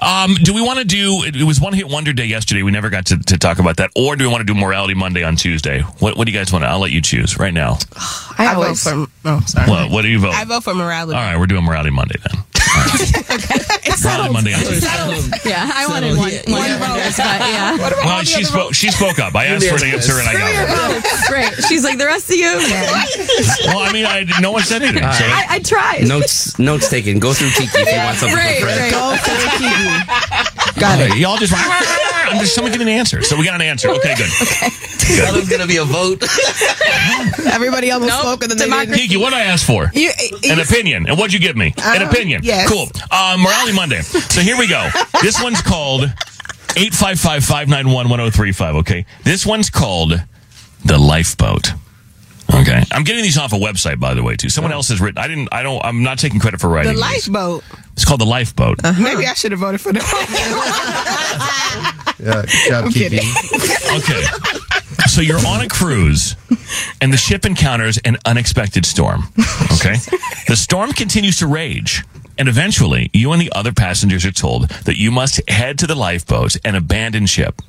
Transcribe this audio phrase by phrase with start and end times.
[0.00, 1.22] Um, do we want to do?
[1.24, 2.62] It was one hit wonder day yesterday.
[2.62, 3.90] We never got to, to talk about that.
[3.96, 5.80] Or do we want to do Morality Monday on Tuesday?
[6.00, 6.64] What What do you guys want?
[6.64, 7.78] to I'll let you choose right now.
[8.38, 9.06] I, vote for.
[9.24, 9.70] Oh, sorry.
[9.70, 10.34] What, what do you vote?
[10.34, 11.16] I vote for morality.
[11.16, 12.42] All right, we're doing Morality Monday then.
[12.54, 13.65] It's
[14.02, 14.86] Morality Monday on Tuesday.
[15.46, 17.76] Yeah, I wanted one, one vote, but yeah.
[18.04, 18.74] Well, she spoke.
[18.74, 19.34] She spoke up.
[19.36, 21.02] I asked for an answer, and I got one.
[21.28, 21.52] Great.
[21.68, 22.50] She's like the rest of you.
[23.66, 25.02] Well, I mean, I, no one said anything.
[25.02, 26.06] So I, I tried.
[26.08, 27.18] Notes notes taken.
[27.18, 28.78] Go through Keke if you want something Great, for Fred.
[28.78, 28.92] great.
[28.92, 30.55] Go for Keke.
[30.78, 31.16] Got it.
[31.16, 31.52] Y'all just.
[31.56, 33.22] I'm just someone get an answer.
[33.22, 33.88] So we got an answer.
[33.90, 34.28] Okay, good.
[34.28, 36.22] That was gonna be a vote.
[37.52, 38.96] Everybody almost spoke and then they didn't.
[38.98, 39.90] Keke, what did I ask for?
[39.94, 40.10] You,
[40.50, 41.06] An opinion.
[41.08, 41.72] And what'd you give me?
[41.82, 42.40] An Uh, opinion.
[42.42, 42.68] yes.
[42.68, 42.88] Cool.
[43.10, 44.00] Uh, Morality Monday.
[44.02, 44.90] So here we go.
[45.22, 46.02] This one's called
[46.74, 49.06] 855-591-1035, okay?
[49.22, 50.20] This one's called
[50.84, 51.72] The Lifeboat.
[52.54, 52.82] Okay.
[52.92, 54.48] I'm getting these off a website, by the way, too.
[54.48, 54.76] Someone oh.
[54.76, 55.18] else has written.
[55.18, 57.28] I didn't, I don't, I'm not taking credit for writing The these.
[57.28, 57.64] lifeboat.
[57.92, 58.84] It's called The Lifeboat.
[58.84, 59.02] Uh-huh.
[59.02, 61.92] Maybe I should have voted for that.
[62.18, 63.10] Yeah, job, I'm Keke.
[63.10, 63.28] kidding.
[63.98, 64.22] Okay.
[65.06, 66.34] So you're on a cruise
[67.02, 69.24] and the ship encounters an unexpected storm.
[69.74, 69.96] Okay.
[70.48, 72.04] The storm continues to rage.
[72.38, 75.94] And eventually, you and the other passengers are told that you must head to the
[75.96, 77.60] lifeboat and abandon ship.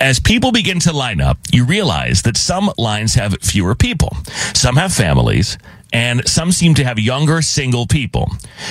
[0.00, 4.16] As people begin to line up, you realize that some lines have fewer people.
[4.54, 5.58] Some have families,
[5.92, 8.30] and some seem to have younger single people.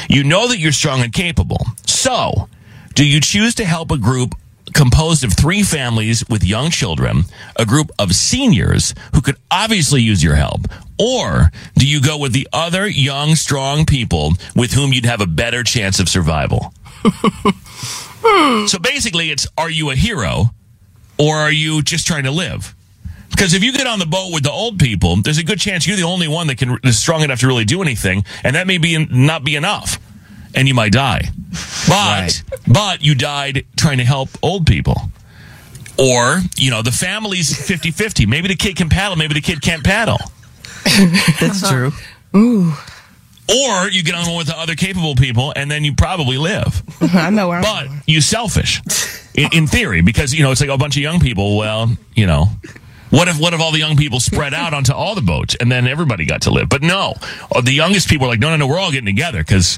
[0.09, 1.65] You know that you're strong and capable.
[1.85, 2.49] So,
[2.95, 4.35] do you choose to help a group
[4.73, 7.23] composed of three families with young children,
[7.55, 10.61] a group of seniors who could obviously use your help?
[10.99, 15.27] Or do you go with the other young, strong people with whom you'd have a
[15.27, 16.73] better chance of survival?
[18.67, 20.51] so basically, it's are you a hero
[21.19, 22.73] or are you just trying to live?
[23.29, 25.85] Because if you get on the boat with the old people, there's a good chance
[25.85, 28.65] you're the only one that can is strong enough to really do anything, and that
[28.65, 29.99] may be not be enough,
[30.55, 31.29] and you might die.
[31.87, 34.95] But but you died trying to help old people.
[35.97, 38.25] Or, you know, the family's 50-50.
[38.25, 40.17] Maybe the kid can paddle, maybe the kid can't paddle.
[41.41, 41.91] That's true.
[42.33, 42.73] Ooh.
[43.49, 46.83] Or you get on with the other capable people and then you probably live.
[47.01, 48.81] I know where I'm But you selfish.
[49.33, 52.25] In, in theory, because you know, it's like a bunch of young people, well, you
[52.27, 52.47] know,
[53.09, 55.71] what if what if all the young people spread out onto all the boats and
[55.71, 56.69] then everybody got to live?
[56.69, 57.13] But no,
[57.55, 59.77] uh, the youngest people are like, no, no, no, we're all getting together because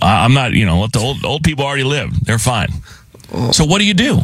[0.00, 2.10] I'm not, you know, let the old old people already live.
[2.24, 2.68] They're fine.
[3.52, 4.20] So what do you do,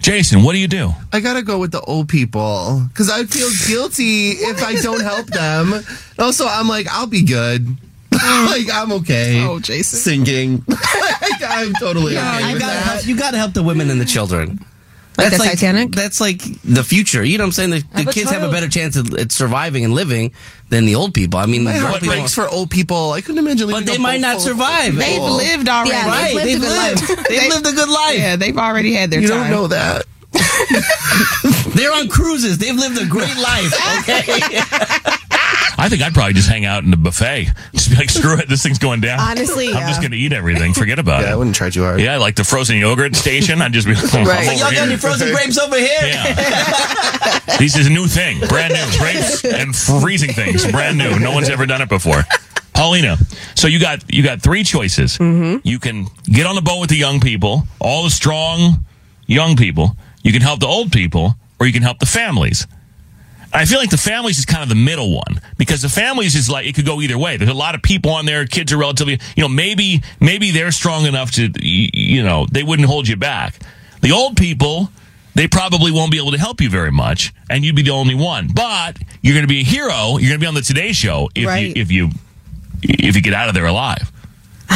[0.00, 0.42] Jason?
[0.42, 0.90] What do you do?
[1.12, 5.26] I gotta go with the old people because I feel guilty if I don't help
[5.28, 5.72] them.
[6.18, 7.66] Also, I'm like, I'll be good.
[8.46, 9.44] like I'm okay.
[9.44, 9.98] Oh, Jason.
[9.98, 10.64] Singing.
[11.24, 12.82] Like, I'm totally okay you with gotta that.
[12.84, 13.06] help.
[13.06, 14.58] You gotta help the women and the children.
[15.16, 15.92] Like that's the like Titanic?
[15.92, 17.24] That's like the future.
[17.24, 17.70] You know what I'm saying?
[17.70, 20.32] The, the a kids have a better chance at, at surviving and living
[20.68, 21.38] than the old people.
[21.40, 23.12] I mean, My the old people, breaks for old people.
[23.12, 24.94] I couldn't imagine but they might not survive.
[24.96, 25.90] They've lived already.
[25.92, 27.06] Yeah, Right, They've they've lived a lived.
[27.06, 27.28] good life.
[27.28, 28.18] They've lived a good life.
[28.18, 29.40] Yeah, they've already had their You time.
[29.42, 30.04] don't know that.
[31.74, 32.58] They're on cruises.
[32.58, 33.72] They've lived a great life.
[34.00, 34.60] Okay.
[35.84, 37.48] I think I'd probably just hang out in the buffet.
[37.74, 39.20] Just be like, screw it, this thing's going down.
[39.20, 39.88] Honestly, I'm yeah.
[39.88, 40.72] just going to eat everything.
[40.72, 41.26] Forget about it.
[41.26, 42.00] Yeah, I wouldn't try too hard.
[42.00, 43.60] Yeah, like the frozen yogurt station.
[43.60, 44.46] I'd just be like, I'm Right.
[44.46, 44.82] Y'all got here.
[44.84, 46.00] any frozen grapes over here?
[46.02, 47.38] Yeah.
[47.58, 48.98] this is a new thing, brand new.
[48.98, 51.18] Grapes and freezing things, brand new.
[51.18, 52.22] No one's ever done it before.
[52.72, 53.18] Paulina,
[53.54, 55.18] so you got you got three choices.
[55.18, 55.66] Mm-hmm.
[55.68, 58.86] You can get on the boat with the young people, all the strong
[59.26, 59.96] young people.
[60.22, 62.66] You can help the old people, or you can help the families.
[63.54, 66.50] I feel like the families is kind of the middle one because the families is
[66.50, 67.36] like it could go either way.
[67.36, 68.44] There's a lot of people on there.
[68.46, 72.88] Kids are relatively, you know, maybe maybe they're strong enough to, you know, they wouldn't
[72.88, 73.54] hold you back.
[74.02, 74.90] The old people,
[75.34, 78.14] they probably won't be able to help you very much, and you'd be the only
[78.16, 78.48] one.
[78.52, 80.18] But you're going to be a hero.
[80.18, 81.74] You're going to be on the Today Show if Right.
[81.76, 82.10] you if you
[82.82, 84.10] if you get out of there alive.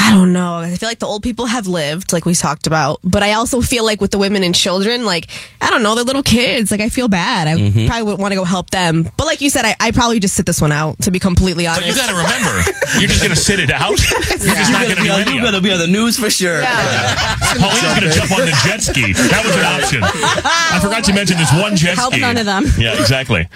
[0.00, 0.54] I don't know.
[0.58, 3.00] I feel like the old people have lived, like we talked about.
[3.02, 5.28] But I also feel like with the women and children, like,
[5.60, 6.70] I don't know, they're little kids.
[6.70, 7.46] Like, I feel bad.
[7.48, 7.86] I Mm-hmm.
[7.88, 9.10] probably would want to go help them.
[9.16, 11.66] But like you said, I, I probably just sit this one out, to be completely
[11.66, 11.82] honest.
[11.82, 13.98] But you got to remember, you're just going to sit it out.
[14.38, 15.46] You're just not going to do You any of it.
[15.46, 16.62] better be on the news for sure.
[17.58, 19.12] Paulina's going to jump on the jet ski.
[19.12, 20.00] That was an option.
[20.04, 22.20] I forgot to mention this one jet Help ski.
[22.22, 22.64] Help none of them.
[22.80, 23.48] Yeah, exactly.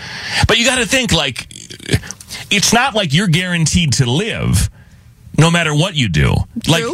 [0.48, 1.46] But you got to think like
[2.50, 4.68] it's not like you're guaranteed to live
[5.38, 6.34] no matter what you do.
[6.68, 6.84] Like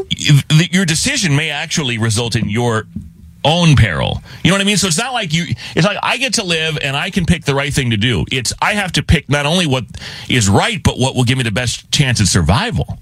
[0.73, 2.87] your decision may actually result in your
[3.45, 4.23] own peril.
[4.43, 4.77] You know what I mean?
[4.77, 7.45] So it's not like you it's like I get to live and I can pick
[7.45, 8.25] the right thing to do.
[8.31, 9.85] It's I have to pick not only what
[10.29, 12.99] is right but what will give me the best chance at survival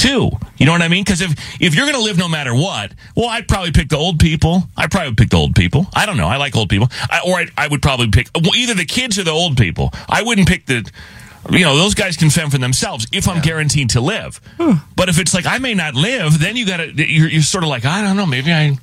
[0.00, 0.30] too.
[0.58, 1.04] You know what I mean?
[1.04, 3.96] Because if if you're going to live no matter what, well, I'd probably pick the
[3.96, 4.64] old people.
[4.76, 5.86] I probably would pick the old people.
[5.94, 6.26] I don't know.
[6.26, 6.88] I like old people.
[7.10, 9.90] I, or I, I would probably pick well, either the kids or the old people.
[10.08, 10.90] I wouldn't pick the.
[11.50, 14.40] You know, those guys can fend for themselves if I'm guaranteed to live.
[14.94, 16.92] But if it's like I may not live, then you got to.
[16.92, 18.26] You're, you're sort of like I don't know.
[18.26, 18.76] Maybe I.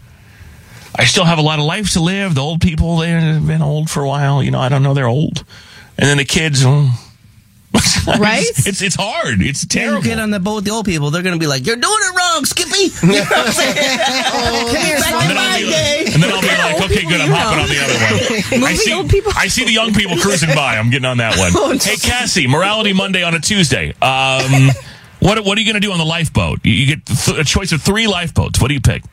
[1.00, 2.34] I still have a lot of life to live.
[2.34, 4.42] The old people they've been old for a while.
[4.42, 4.96] You know, I don't know.
[4.96, 5.44] They're old,
[5.98, 6.64] and then the kids.
[6.66, 6.92] oh.
[8.20, 8.46] Right?
[8.66, 9.42] it's it's hard.
[9.42, 10.04] It's Yeah, terrible.
[10.04, 11.76] You get on the boat with the old people, they're going to be like, "You're
[11.76, 13.76] doing it wrong, Skippy." You know what I'm saying?
[14.32, 17.20] Oh, Back And in then, I'll be like, and then I'll be like, okay, good,
[17.20, 18.64] I'm hopping on the other one.
[18.64, 18.94] I see,
[19.36, 20.78] I see the young people cruising by.
[20.78, 21.78] I'm getting on that one.
[21.80, 23.90] Hey, Cassie, Morality Monday on a Tuesday.
[24.02, 24.70] Um,
[25.20, 26.60] what, what are you going to do on the lifeboat?
[26.64, 28.62] You, you get th- a choice of three lifeboats.
[28.62, 29.04] What do you pick?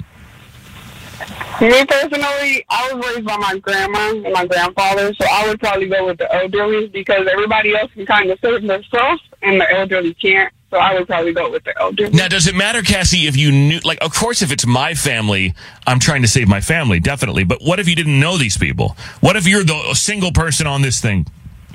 [1.60, 5.88] Me personally, I was raised by my grandma and my grandfather, so I would probably
[5.88, 10.14] go with the elderly because everybody else can kind of save themselves and the elderly
[10.14, 10.52] can't.
[10.70, 12.10] So I would probably go with the elderly.
[12.10, 15.54] Now, does it matter, Cassie, if you knew, like, of course, if it's my family,
[15.86, 17.44] I'm trying to save my family, definitely.
[17.44, 18.96] But what if you didn't know these people?
[19.20, 21.26] What if you're the single person on this thing?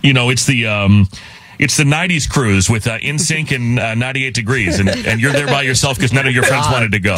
[0.04, 1.08] You know, it's the, um,
[1.58, 5.48] it's the 90s cruise with uh, NSYNC and uh, 98 degrees, and, and you're there
[5.48, 7.16] by yourself because none of your friends wanted to go.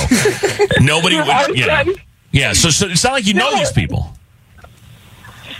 [0.80, 1.84] Nobody would, yeah.
[2.32, 4.14] Yeah, so, so it's not like you know these people.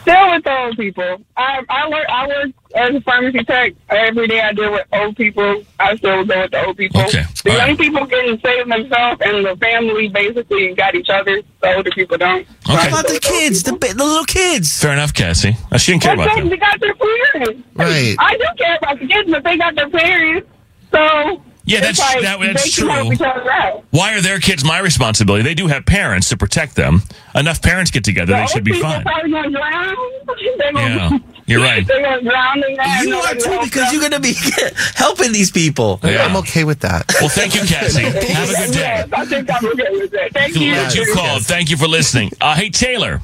[0.02, 1.22] Still with the old people.
[1.38, 3.74] I I work I work as a pharmacy tech.
[3.90, 5.64] Every day I deal with old people.
[5.80, 7.02] I still deal with the old people.
[7.02, 7.24] Okay.
[7.44, 7.78] The All young right.
[7.78, 11.44] people can save themselves, and the family basically got each other.
[11.62, 12.48] The older people don't.
[12.66, 14.80] So What I about the kids, the, bi- the little kids?
[14.82, 15.56] Fair enough, Cassie.
[15.72, 16.50] Uh, she didn't care That's about because them.
[16.50, 17.68] they got their parents.
[17.76, 18.16] Right.
[18.18, 20.48] I do care about the kids, but they got their parents.
[20.92, 23.14] So Yeah, it's that's- like that- that's they can help true.
[23.16, 23.84] each other out.
[23.92, 25.44] Why are their kids my responsibility?
[25.44, 27.04] They do have parents to protect them.
[27.36, 29.04] Enough parents get together, they should be fine.
[29.04, 29.96] Probably gonna drown.
[30.58, 30.80] They gonna,
[31.12, 31.86] Yeah, you're right.
[31.86, 32.62] They're gonna drown.
[32.62, 34.34] They have You are too because you're going to be
[34.96, 36.00] helping these people.
[36.04, 36.24] Yeah.
[36.26, 37.12] I'm okay with that.
[37.20, 38.04] Well, thank you, Cassie.
[38.34, 38.80] Have a good day.
[38.80, 40.32] Yes, I think I'm okay with that.
[40.34, 40.74] Thank you.
[40.74, 41.46] Glad you called.
[41.46, 42.32] Thank you for listening.
[42.40, 43.22] Uh, hey, Taylor.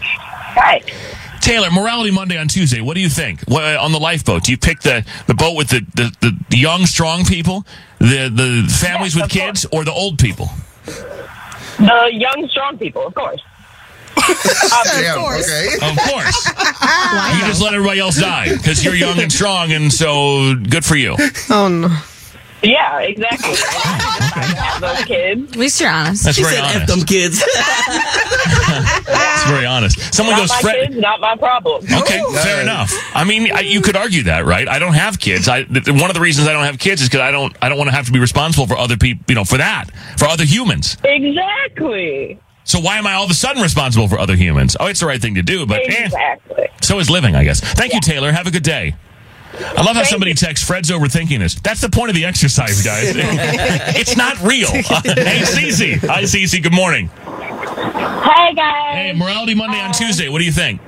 [0.00, 0.80] Hi.
[1.40, 2.80] Taylor, Morality Monday on Tuesday.
[2.80, 3.42] What do you think?
[3.48, 6.36] What, uh, on the lifeboat, do you pick the, the boat with the, the, the,
[6.50, 7.64] the young, strong people,
[7.98, 10.48] the the families with kids, or the old people?
[10.86, 13.40] The young, strong people, of course.
[14.84, 15.74] Damn, okay.
[15.82, 16.50] Of course.
[17.40, 20.96] You just let everybody else die because you're young and strong, and so good for
[20.96, 21.16] you.
[21.50, 21.88] Oh, no.
[22.62, 23.54] Yeah, exactly.
[23.54, 25.52] I have those kids.
[25.52, 26.24] At least you're honest.
[26.24, 26.94] That's She very said, F honest.
[26.94, 27.42] them kids.
[29.50, 30.14] That's very honest.
[30.14, 30.88] Someone Not goes, my Fred.
[30.88, 31.84] kids, not my problem.
[31.84, 32.92] Okay, fair enough.
[33.14, 34.68] I mean, I, you could argue that, right?
[34.68, 35.48] I don't have kids.
[35.48, 37.68] I th- one of the reasons I don't have kids is because I don't I
[37.68, 39.86] don't want to have to be responsible for other people, you know, for that,
[40.18, 40.96] for other humans.
[41.04, 42.38] Exactly.
[42.64, 44.76] So why am I all of a sudden responsible for other humans?
[44.78, 46.68] Oh, it's the right thing to do, but eh, Exactly.
[46.82, 47.60] so is living, I guess.
[47.60, 48.30] Thank you, Taylor.
[48.32, 48.94] Have a good day.
[49.62, 51.54] I love how somebody texts Fred's overthinking this.
[51.54, 53.12] That's the point of the exercise, guys.
[53.14, 54.70] it's not real.
[54.70, 55.98] hey, Cece.
[56.06, 56.62] Hi, Cece.
[56.62, 57.08] Good morning.
[57.08, 58.94] Hey guys.
[58.94, 60.28] Hey, Morality Monday on Tuesday.
[60.28, 60.80] What do you think?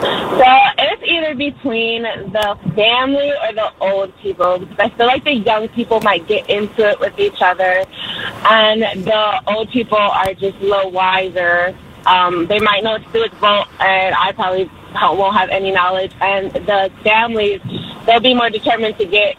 [0.00, 0.46] So
[0.78, 5.68] it's either between the family or the old people because I feel like the young
[5.68, 7.84] people might get into it with each other,
[8.48, 11.76] and the old people are just a little wiser.
[12.06, 15.48] Um, they might know what to do with the vote, and I probably won't have
[15.50, 16.12] any knowledge.
[16.20, 17.60] And the families,
[18.06, 19.36] they'll be more determined to get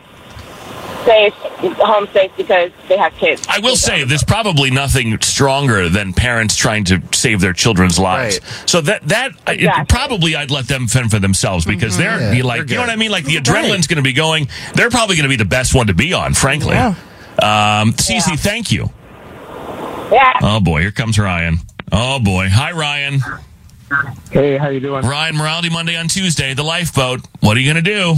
[1.06, 3.42] safe, home safe because they have kids.
[3.50, 8.40] I will say there's probably nothing stronger than parents trying to save their children's lives.
[8.68, 12.32] So that that I- it- probably I'd let them fend for themselves because they're Yeah,
[12.34, 13.10] you like they're you know what I mean.
[13.12, 13.44] Like the Right.
[13.46, 14.48] adrenaline's going to be going.
[14.76, 16.34] They're probably going to be the best one to be on.
[16.36, 16.90] Frankly, Yeah.
[17.42, 18.92] um, Cece, thank you.
[20.12, 20.34] Yeah.
[20.44, 21.58] Oh boy, here comes Ryan.
[21.92, 23.24] Oh boy, hi Ryan.
[24.32, 25.06] Hey, how you doing?
[25.06, 27.22] Ryan, Morality Monday on Tuesday, the lifeboat.
[27.42, 28.16] What are you going to do?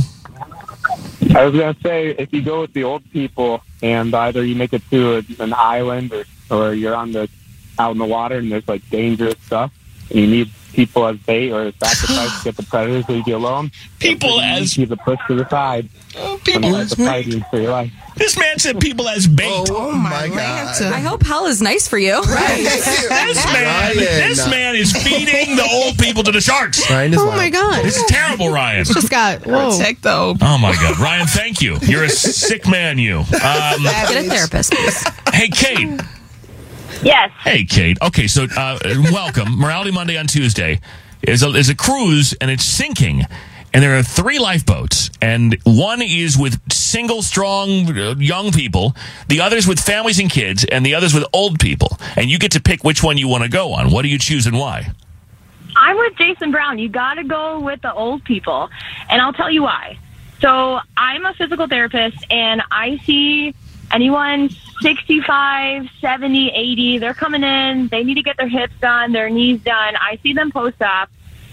[1.35, 4.73] I was gonna say if you go with the old people and either you make
[4.73, 7.29] it to a, an island or or you're on the
[7.79, 9.71] out in the water and there's like dangerous stuff
[10.09, 13.71] you need people as bait or as sacrifice to get the predators leave you alone.
[13.99, 15.87] People as you the push to the side.
[16.43, 17.91] people as fighting for your life.
[18.15, 19.47] This man said people as bait.
[19.71, 20.81] Oh, my god!
[20.83, 22.21] I hope hell is nice for you.
[22.23, 23.97] This man, Ryan.
[23.97, 26.87] this man is feeding the old people to the sharks.
[26.91, 27.37] Ryan is Oh wild.
[27.37, 27.83] my god.
[27.85, 28.85] This is terrible, Ryan.
[28.85, 29.71] Just got whoa.
[29.77, 30.37] Protect the old.
[30.43, 31.25] Oh my God, Ryan!
[31.27, 31.77] Thank you.
[31.81, 32.97] You're a sick man.
[32.99, 33.19] You.
[33.43, 35.03] Um, Get a therapist, please.
[35.33, 36.01] hey, Kate.
[37.01, 37.31] Yes.
[37.39, 37.97] Hey, Kate.
[38.01, 38.77] Okay, so uh,
[39.11, 39.57] welcome.
[39.59, 40.79] Morality Monday on Tuesday
[41.21, 43.23] is a, is a cruise, and it's sinking.
[43.73, 48.95] And there are three lifeboats, and one is with single, strong, uh, young people.
[49.29, 51.97] The others with families and kids, and the others with old people.
[52.15, 53.89] And you get to pick which one you want to go on.
[53.89, 54.91] What do you choose and why?
[55.75, 56.77] I'm with Jason Brown.
[56.77, 58.69] You got to go with the old people.
[59.09, 59.97] And I'll tell you why.
[60.39, 63.55] So I'm a physical therapist and I see
[63.91, 64.49] anyone
[64.83, 69.61] 65, 70, 80, they're coming in, they need to get their hips done, their knees
[69.61, 69.95] done.
[69.95, 71.09] I see them post op.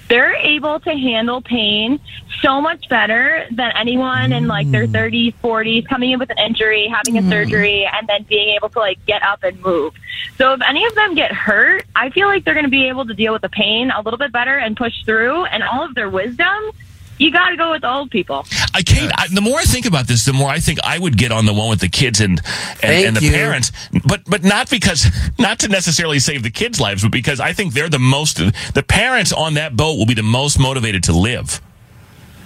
[0.08, 2.00] They're able to handle pain
[2.42, 4.92] so much better than anyone in like their mm.
[4.92, 7.30] 30s, 40s coming in with an injury, having a mm.
[7.30, 9.94] surgery, and then being able to like get up and move.
[10.36, 13.06] So if any of them get hurt, I feel like they're going to be able
[13.06, 15.44] to deal with the pain a little bit better and push through.
[15.44, 16.72] And all of their wisdom,
[17.20, 18.44] you got to go with the old people.
[18.74, 19.12] I can't.
[19.16, 21.44] I, the more I think about this, the more I think I would get on
[21.46, 22.40] the one with the kids and
[22.82, 23.30] and, and the you.
[23.30, 23.70] parents.
[24.06, 25.06] But but not because
[25.38, 28.38] not to necessarily save the kids' lives, but because I think they're the most.
[28.38, 31.60] The parents on that boat will be the most motivated to live.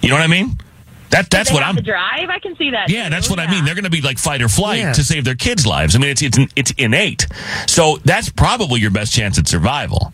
[0.01, 0.57] You know what I mean?
[1.11, 1.75] That that's what I'm.
[1.75, 2.29] drive.
[2.29, 2.89] I can see that.
[2.89, 3.63] Yeah, that's what I mean.
[3.63, 4.91] They're going to be like fight or flight Yeah.
[4.93, 5.95] to save their kids' lives.
[5.95, 7.27] I mean, it's it's it's innate.
[7.67, 10.11] So that's probably your best chance at survival.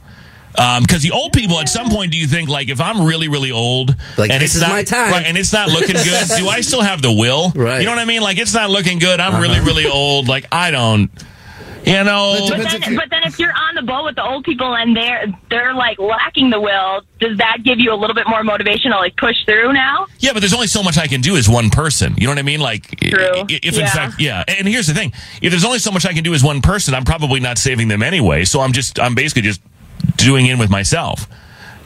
[0.52, 3.52] Because the old people, at some point, do you think like if I'm really really
[3.52, 5.12] old, Like, and this it's is not my time.
[5.12, 7.52] right, and it's not looking good, do I still have the will?
[7.56, 7.80] Right.
[7.80, 8.22] You know what I mean?
[8.22, 9.20] Like it's not looking good.
[9.20, 9.66] I'm really Uh-huh.
[9.68, 10.28] really old.
[10.28, 11.10] Like I don't.
[11.84, 12.38] You know.
[12.48, 15.26] But then, but then if you're on the boat with the old people and they're
[15.50, 18.98] they're like lacking the will, does that give you a little bit more motivation to
[18.98, 20.06] like push through now?
[20.20, 22.14] Yeah, but there's only so much I can do as one person.
[22.20, 22.60] You know what I mean?
[22.60, 23.32] Like, True.
[23.34, 23.88] i- if in Yeah.
[23.94, 24.44] fact, yeah.
[24.48, 26.94] And here's the thing: if there's only so much I can do as one person,
[26.94, 28.46] I'm probably not saving them anyway.
[28.46, 29.60] So I'm just, I'm basically just
[30.18, 31.28] doing in with myself.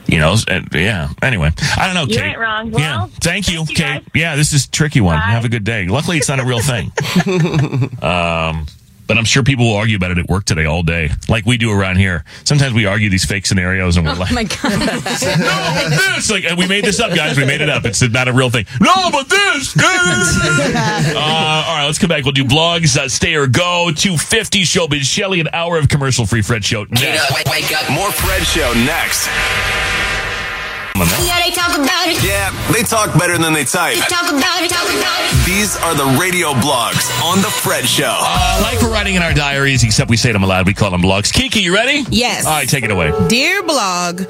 [0.06, 0.36] You know?
[0.72, 1.08] yeah.
[1.20, 2.02] Anyway, I don't know.
[2.12, 2.30] You Kate.
[2.30, 2.72] ain't wrong.
[2.72, 2.96] yeah.
[2.98, 4.04] Well, Thank you, thank you, Kate.
[4.04, 4.10] guys.
[4.14, 5.18] Yeah, this is a tricky one.
[5.18, 5.86] Have a good day.
[5.88, 6.92] Luckily, it's not a real thing.
[8.02, 8.66] um.
[9.06, 11.56] But I'm sure people will argue about it at work today all day, like we
[11.56, 12.24] do around here.
[12.44, 14.62] Sometimes we argue these fake scenarios, and we're like, Oh my god.
[14.62, 17.36] no, but this, like, we made this up, guys.
[17.36, 17.84] We made it up.
[17.84, 18.66] It's not a real thing.
[18.80, 19.76] No, but this.
[19.78, 22.24] uh, all right, let's come back.
[22.24, 26.42] We'll do blogs, uh, stay or go, 250 showbiz, Shelly, an hour of commercial free
[26.42, 26.84] Fred show.
[26.84, 27.32] Next.
[27.50, 27.90] wake up.
[27.90, 30.15] More Fred Show next.
[31.04, 32.22] Yeah, they talk about it.
[32.24, 33.94] Yeah, they talk better than they type.
[33.94, 34.70] They talk about it.
[34.70, 35.46] Talk about it.
[35.46, 38.16] These are the radio blogs on The Fred Show.
[38.18, 40.66] Uh, like we're writing in our diaries, except we say them aloud.
[40.66, 41.32] We call them blogs.
[41.32, 42.04] Keke, you ready?
[42.10, 42.46] Yes.
[42.46, 43.12] All right, take it away.
[43.28, 44.20] Dear blog,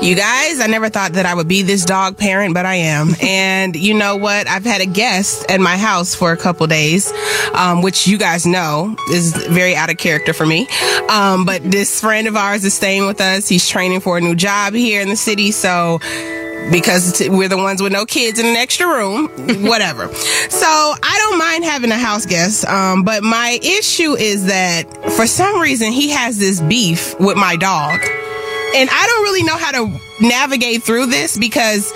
[0.00, 3.10] you guys, I never thought that I would be this dog parent, but I am.
[3.22, 4.46] and you know what?
[4.48, 7.12] I've had a guest at my house for a couple days,
[7.54, 10.68] um, which you guys know is very out of character for me.
[11.08, 13.48] Um, but this friend of ours is staying with us.
[13.48, 15.50] He's training for a new job here in the city.
[15.50, 16.00] So,
[16.70, 19.28] because t- we're the ones with no kids in an extra room,
[19.66, 20.12] whatever.
[20.14, 24.84] So I don't mind having a house guest, um, but my issue is that
[25.16, 28.00] for some reason he has this beef with my dog,
[28.74, 31.92] and I don't really know how to navigate through this because.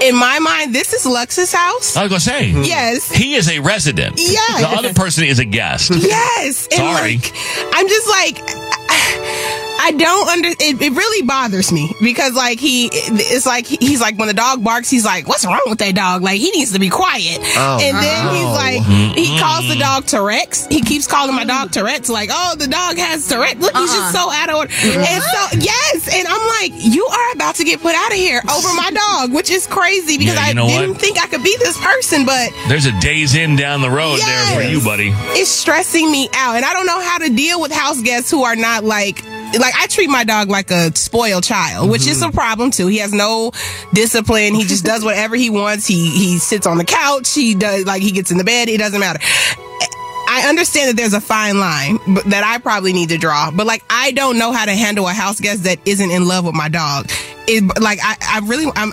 [0.00, 1.96] In my mind, this is Lux's house.
[1.96, 2.68] I was going to say.
[2.68, 3.10] Yes.
[3.10, 4.14] He is a resident.
[4.16, 4.60] Yes.
[4.60, 5.90] The other person is a guest.
[5.90, 6.68] Yes.
[6.70, 7.16] And Sorry.
[7.16, 7.32] like,
[7.74, 8.38] I'm just like,
[9.78, 10.48] I don't under.
[10.48, 14.64] It, it really bothers me because like he, it's like he's like when the dog
[14.64, 16.22] barks, he's like, "What's wrong with that dog?
[16.22, 18.32] Like he needs to be quiet." Oh, and then no.
[18.32, 18.82] he's like,
[19.16, 19.40] he mm-hmm.
[19.40, 20.66] calls the dog Tourette's.
[20.66, 21.80] He keeps calling my dog mm-hmm.
[21.80, 22.08] Tourette's.
[22.08, 23.60] Like, oh, the dog has Tourette's.
[23.60, 24.30] Look, he's just uh-huh.
[24.30, 24.72] so out of order.
[24.72, 28.42] And so yes, and I'm like, you are about to get put out of here
[28.50, 31.00] over my dog, which is crazy because Yeah, I didn't what?
[31.00, 34.56] think I could be this person, but There's a days in down the road there
[34.56, 35.12] for you, buddy.
[35.38, 38.44] it's stressing me out and i don't know how to deal with house guests who
[38.44, 39.24] are not like
[39.58, 42.30] like i treat my dog like a spoiled child which is mm-hmm.
[42.30, 42.86] a problem too.
[42.86, 43.52] He has no
[43.92, 44.54] discipline.
[44.54, 45.86] He just does whatever he wants.
[45.86, 47.32] He he sits on the couch.
[47.32, 48.68] He does like he gets in the bed.
[48.68, 49.20] It doesn't matter.
[50.30, 53.66] I understand that there's a fine line but, that I probably need to draw, but
[53.66, 56.54] like I don't know how to handle a house guest that isn't in love with
[56.54, 57.10] my dog.
[57.46, 58.92] It, like I, I really, I'm,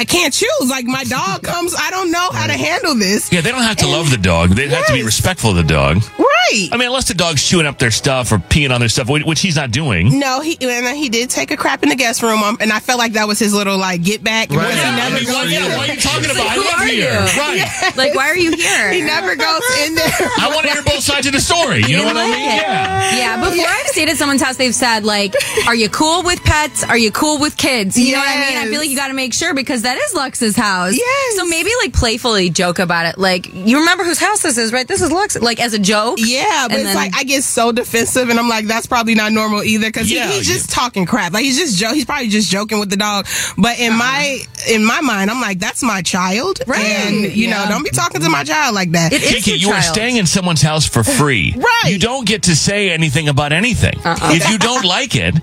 [0.00, 0.70] I, I can't choose.
[0.70, 3.30] Like my dog comes, I don't know how to handle this.
[3.32, 4.50] Yeah, they don't have to love the dog.
[4.50, 5.98] They have to be respectful of the dog.
[6.18, 6.68] Right.
[6.72, 9.24] I mean, unless the dog's chewing up their stuff or peeing on their stuff, which
[9.24, 10.18] which he's not doing.
[10.18, 12.80] No, he and he did take a crap in the guest room, um, and I
[12.80, 14.50] felt like that was his little like get back.
[14.50, 14.66] Right.
[14.68, 16.46] because Yeah, he I mean, goes well, yeah, in what are you talking about?
[16.46, 17.12] I Who live are here.
[17.12, 17.18] you?
[17.38, 17.56] Right.
[17.60, 17.90] Yeah.
[17.96, 18.90] Like, why are you here?
[18.92, 20.10] He never goes in there.
[20.38, 21.82] I want to hear both sides of the story.
[21.86, 22.38] You know what I mean?
[22.40, 23.16] Yeah.
[23.16, 25.34] Yeah, before I've stayed at someone's house, they've said, like,
[25.66, 26.84] are you cool with pets?
[26.84, 27.98] Are you cool with kids?
[27.98, 28.58] You know what I mean?
[28.58, 30.94] I feel like you got to make sure because that is Lux's house.
[30.96, 31.36] Yes.
[31.36, 33.18] So maybe, like, playfully joke about it.
[33.18, 34.86] Like, you remember whose house this is, right?
[34.86, 35.40] This is Lux.
[35.40, 36.18] Like, as a joke.
[36.20, 39.14] Yeah, but And it's then- like I get so defensive, and I'm like, that's probably
[39.14, 41.32] not normal either because Yeah, he, he's just talking crap.
[41.32, 43.26] Like he's just jo- he's probably just joking with the dog.
[43.56, 46.80] But in my in my mind, I'm like, that's my child, Right.
[46.80, 49.12] And you know, don't be talking to my child like that.
[49.12, 51.54] Keke, you are staying in someone's house for free.
[51.60, 51.92] Right.
[51.92, 53.98] You don't get to say anything about anything.
[54.04, 54.16] Uh-uh.
[54.34, 55.34] If you don't like it,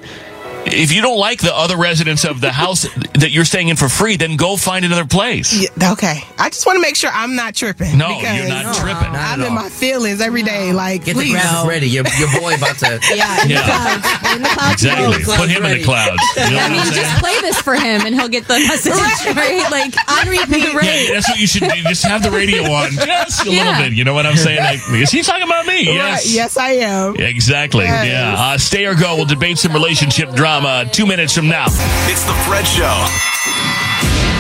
[0.74, 2.84] if you don't like the other residents of the house
[3.16, 5.54] that you're staying in for free, then go find another place.
[5.78, 7.98] Yeah, okay, I just want to make sure I'm not tripping.
[7.98, 9.14] No, you're not tripping.
[9.16, 10.74] I'm in my feelings every day.
[10.74, 11.36] Like, Get the please.
[11.36, 11.88] graphics ready.
[11.90, 13.00] Your, your boy about to.
[13.18, 13.64] Yeah, in the Yeah.
[13.66, 14.36] clouds.
[14.36, 14.74] In the clouds.
[14.84, 15.24] Exactly.
[15.24, 16.22] Clouds Put him in the clouds.
[16.36, 19.66] You know I mean, just play this for him and he'll get the message, right?
[19.72, 20.74] Like, on repeat.
[20.74, 21.82] Yeah, that's what you should do.
[21.84, 23.94] Just have the radio on just a little bit.
[23.94, 24.60] You know what I'm saying?
[24.60, 25.84] Like, is he talking about me?
[25.86, 26.26] Yes.
[26.26, 27.16] Right, yes, I am.
[27.16, 27.86] Exactly.
[27.86, 28.08] Yes.
[28.08, 28.36] Yeah.
[28.38, 29.16] Uh, stay or go.
[29.16, 30.57] We'll debate some relationship drama
[30.92, 31.66] two minutes from now.
[32.10, 33.06] It's the Fred Show.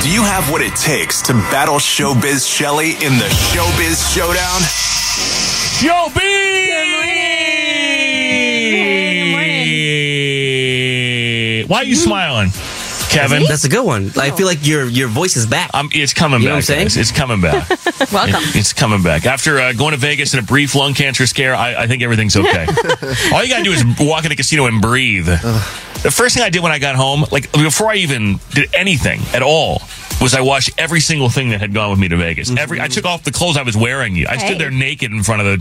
[0.01, 4.61] Do you have what it takes to battle Showbiz Shelly in the Showbiz Showdown?
[10.97, 11.67] Showbiz.
[11.67, 12.49] Why are you smiling,
[13.09, 13.43] Kevin?
[13.47, 14.11] That's a good one.
[14.17, 15.69] I feel like your your voice is back.
[15.73, 16.69] Um, it's coming You know back.
[16.69, 16.83] what I'm saying?
[16.85, 16.97] guys.
[16.97, 17.69] It's coming back.
[18.11, 18.35] Welcome.
[18.43, 19.25] It- it's coming back.
[19.25, 22.37] After uh, going to Vegas and a brief lung cancer scare, I, I think everything's
[22.37, 22.65] okay.
[23.33, 25.27] All you got to do is walk in a casino and breathe.
[26.03, 29.21] The first thing I did when I got home, like before I even did anything
[29.33, 29.81] at all,
[30.19, 32.49] was I washed every single thing that had gone with me to Vegas.
[32.55, 34.25] Every I took off the clothes I was wearing.
[34.27, 34.47] I Hey.
[34.47, 35.57] stood there naked in front of the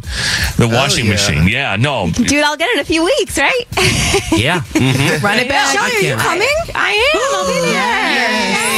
[0.57, 1.11] the washing yeah.
[1.13, 1.47] machine.
[1.49, 2.11] Yeah, no.
[2.11, 3.65] Dude, I'll get it in a few weeks, right?
[4.33, 4.61] yeah.
[4.73, 5.23] Mhm.
[5.23, 5.77] Run it back.
[5.77, 6.49] Shelly, are you coming?
[6.75, 7.21] I am.
[7.23, 8.77] I'll be there.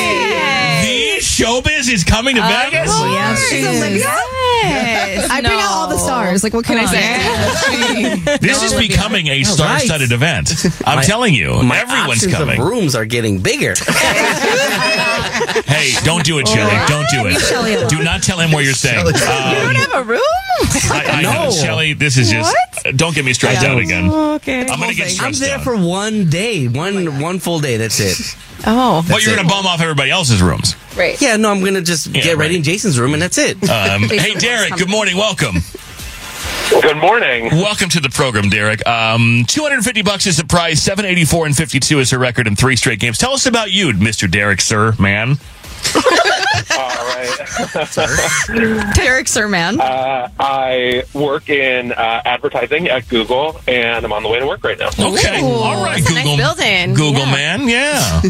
[0.83, 2.91] The showbiz is coming to Vegas.
[2.93, 3.39] Oh, yes.
[4.65, 6.43] I bring out all the stars.
[6.45, 8.39] Like, what can I say?
[8.39, 10.53] This is becoming a star-studded event.
[10.87, 12.61] I'm My- telling you, My everyone's coming.
[12.61, 13.75] Of rooms are getting bigger.
[15.69, 16.73] Hey, don't do it, Shelly.
[16.89, 17.89] Don't do it.
[17.91, 19.01] Do not tell him where you're staying.
[19.01, 20.21] Um, you don't have a room?
[20.91, 21.51] I, I know, No.
[21.51, 21.93] Shelly.
[21.93, 22.57] This is just.
[22.97, 24.11] Don't get me stressed out again.
[24.11, 24.63] Okay.
[24.63, 25.65] I'm gonna get I'm stressed there out.
[25.65, 27.77] for one day, one one full day.
[27.77, 28.37] That's it.
[28.67, 29.07] Oh.
[29.09, 30.75] But you're gonna bum off everybody else's rooms.
[30.97, 31.21] Right.
[31.23, 33.57] Yeah, no, I'm gonna just Yeah, get ready in Jason's room, and that's it.
[33.71, 34.75] Um, hey, Derek.
[34.75, 35.17] Good morning.
[35.17, 35.59] Welcome.
[36.83, 37.51] Good morning.
[37.53, 38.85] Welcome to the program, Derek.
[38.85, 40.83] Um, 250 bucks is the prize.
[40.83, 43.17] 784 and 52 is her record in three straight games.
[43.17, 44.29] Tell us about you, Mr.
[44.29, 45.39] Derek, sir, man.
[46.79, 48.95] All right.
[48.95, 49.81] Derek Sirman.
[49.81, 54.63] Uh, I work in uh, advertising at Google, and I'm on the way to work
[54.65, 54.89] right now.
[54.89, 55.41] Okay.
[55.43, 56.37] All right, That's a nice Google.
[56.37, 56.95] building.
[56.95, 57.33] Google Yeah.
[57.33, 57.69] man.
[57.69, 58.21] Yeah.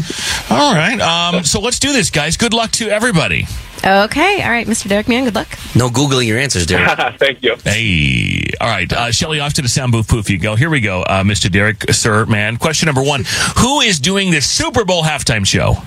[0.49, 0.99] All right.
[0.99, 2.37] Um, so let's do this, guys.
[2.37, 3.45] Good luck to everybody.
[3.85, 4.41] Okay.
[4.43, 4.89] All right, Mr.
[4.89, 5.47] Derek Man, good luck.
[5.75, 6.97] No googling your answers, Derek.
[7.19, 7.55] Thank you.
[7.63, 8.43] Hey.
[8.59, 8.91] All right.
[8.91, 10.55] Uh, Shelly, off to the sound booth poof you go.
[10.55, 11.49] Here we go, uh, Mr.
[11.51, 12.57] Derek, sir, man.
[12.57, 13.23] Question number one
[13.59, 15.77] Who is doing the Super Bowl halftime show?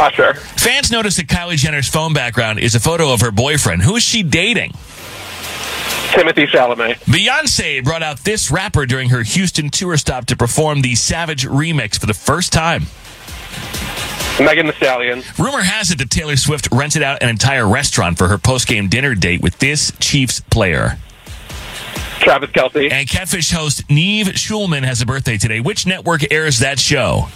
[0.00, 0.34] Ah, Usher.
[0.34, 3.82] Fans notice that Kylie Jenner's phone background is a photo of her boyfriend.
[3.82, 4.72] Who is she dating?
[6.12, 6.94] Timothée Chalamet.
[7.04, 11.98] Beyonce brought out this rapper during her Houston tour stop to perform the Savage remix
[12.00, 12.86] for the first time.
[14.40, 15.22] Megan Thee Stallion.
[15.38, 19.14] Rumor has it that Taylor Swift rented out an entire restaurant for her post-game dinner
[19.14, 20.96] date with this Chiefs player.
[22.20, 22.90] Travis Kelce.
[22.90, 25.60] And Catfish host Nev Schulman has a birthday today.
[25.60, 27.28] Which network airs that show?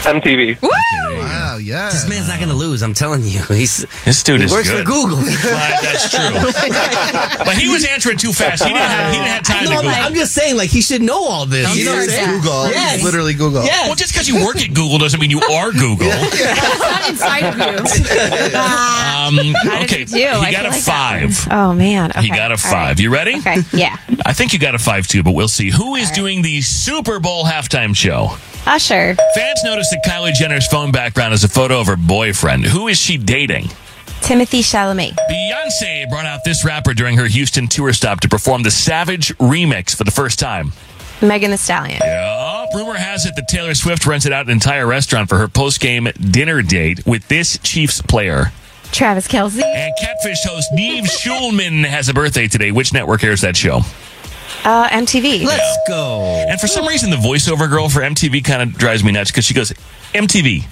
[0.00, 0.58] MTV.
[0.62, 1.90] Wow, yeah.
[1.90, 2.82] This man's not going to lose.
[2.82, 3.42] I'm telling you.
[3.48, 4.86] He's This dude he is works good.
[4.86, 5.18] for Google.
[5.18, 6.30] Right, that's true.
[7.44, 8.62] but he was answering too fast.
[8.62, 9.90] He didn't have, he didn't have time to No, Google.
[9.94, 11.76] I'm just saying, like he should know all this.
[11.76, 12.40] You know what I'm saying?
[12.40, 12.68] Google.
[12.70, 12.94] Yes.
[12.96, 13.64] It's literally Google.
[13.64, 13.86] Yes.
[13.88, 16.10] Well, just because you work at Google doesn't mean you are Google.
[16.60, 18.56] It's not inside of you.
[18.56, 21.48] Um, How did okay, he got a like that five.
[21.50, 22.10] Oh man.
[22.10, 22.22] Okay.
[22.22, 22.72] He got a five.
[22.72, 23.00] right.
[23.00, 23.36] You ready?
[23.38, 23.58] Okay.
[23.72, 23.96] Yeah.
[24.24, 25.70] I think you got a five too, but we'll see.
[25.70, 28.36] Who is doing the Super Bowl halftime show?
[28.66, 29.16] Usher.
[29.34, 32.64] Fans noticed that Kylie Jenner's phone background is a photo of her boyfriend.
[32.64, 33.64] Who is she dating?
[34.20, 35.16] Timothée Chalamet.
[35.30, 39.96] Beyonce brought out this rapper during her Houston tour stop to perform the Savage remix
[39.96, 40.72] for the first time.
[41.22, 41.98] Megan Thee Stallion.
[42.02, 42.66] Yeah.
[42.74, 46.62] Rumor has it that Taylor Swift rented out an entire restaurant for her post-game dinner
[46.62, 48.52] date with this Chiefs player.
[48.92, 49.62] Travis Kelce.
[49.62, 52.70] And Catfish host Nev Schulman has a birthday today.
[52.72, 53.80] Which network airs that show?
[54.64, 55.44] Uh, MTV.
[55.44, 56.20] Let's go.
[56.48, 59.44] And for some reason, the voiceover girl for MTV kind of drives me nuts because
[59.44, 59.72] she goes,
[60.14, 60.64] MTV.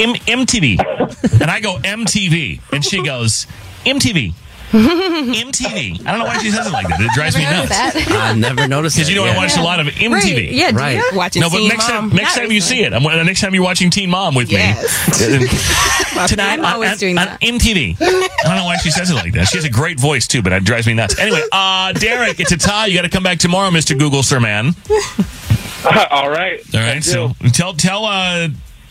[0.00, 1.40] M- MTV.
[1.40, 2.60] and I go, MTV.
[2.72, 3.46] And she goes,
[3.84, 4.34] MTV.
[4.70, 6.06] MTV.
[6.06, 7.00] I don't know why she says it like that.
[7.00, 7.70] It drives me nuts.
[8.10, 9.38] I never noticed Because you know that, I yeah.
[9.40, 10.10] watched a lot of MTV.
[10.12, 10.50] Right.
[10.52, 10.96] Yeah, do Right.
[10.96, 11.10] you?
[11.16, 12.10] Watching No, but Teen next Mom.
[12.10, 14.56] time, next time you see it, I'm, next time you're watching Teen Mom with me
[16.26, 17.40] tonight I'm on, always on- doing on that.
[17.40, 17.96] MTV.
[18.00, 19.46] I don't know why she says it like that.
[19.48, 21.18] She has a great voice too, but it drives me nuts.
[21.18, 22.86] Anyway, uh, Derek, it's a tie.
[22.86, 23.98] You got to come back tomorrow, Mr.
[23.98, 24.74] Google Sir Man.
[26.10, 26.60] All right.
[26.74, 28.48] All right, so tell tell uh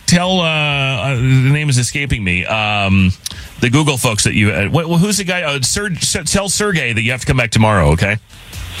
[0.08, 2.44] tell uh, uh the name is escaping me.
[2.44, 3.12] Um,
[3.60, 5.42] the Google folks that you uh, wh- who's the guy?
[5.42, 7.90] Uh, Sir, tell Sergey that you have to come back tomorrow.
[7.90, 8.16] Okay.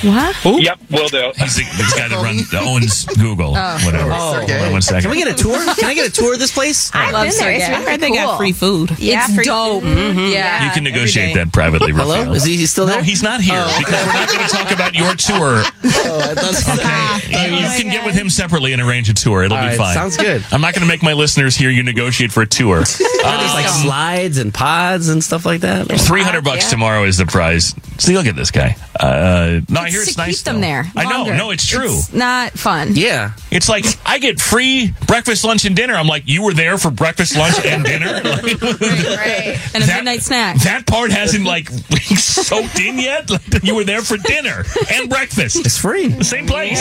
[0.02, 0.36] What?
[0.44, 1.32] Yep, will do.
[1.36, 3.54] He's the, this guy that runs that owns Google.
[3.56, 3.78] Oh.
[3.84, 4.10] Whatever.
[4.12, 4.38] Oh.
[4.38, 5.02] Hold on one second.
[5.02, 5.58] Can we get a tour?
[5.74, 6.90] Can I get a tour of this place?
[6.94, 7.52] I've love been there.
[7.52, 7.72] It's Sergey.
[7.74, 8.98] really I heard they got free food.
[8.98, 9.82] Yeah, it's free dope.
[9.82, 10.16] food.
[10.32, 10.64] Yeah.
[10.66, 11.92] You can negotiate that privately.
[11.92, 12.16] Hello?
[12.18, 12.34] Raphael.
[12.34, 12.98] Is he still there?
[12.98, 15.62] No, he's not here because we're not going to talk about your tour.
[16.10, 19.42] Oh, I thought You, you can get with him separately and arrange a tour.
[19.42, 19.94] It'll All be right, fine.
[19.94, 20.42] sounds good.
[20.50, 22.78] I'm not going to make my listeners hear you negotiate for a tour.
[22.78, 25.86] Are these like slides and pods and stuff like that?
[26.00, 27.74] Three hundred bucks tomorrow is the prize.
[27.98, 28.76] See, look at this guy.
[28.98, 30.36] Uh, no, I hear It's it's to nice.
[30.38, 30.60] keep them though.
[30.60, 31.36] there I know.
[31.36, 31.94] No, it's true.
[31.98, 32.94] It's not fun.
[32.94, 33.32] Yeah.
[33.50, 35.94] It's like I get free breakfast, lunch, and dinner.
[35.94, 38.20] I'm like, you were there for breakfast, lunch, and dinner.
[38.24, 39.58] Like, Right.
[39.74, 40.56] And a That- midnight snack.
[40.62, 41.68] that part hasn't like
[42.16, 43.28] soaked in yet.
[43.30, 45.56] Like, you were there for dinner and breakfast.
[45.64, 46.08] It's free.
[46.08, 46.78] The same place.